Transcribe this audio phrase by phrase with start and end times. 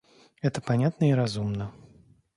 [0.41, 1.71] Это понятно и разумно.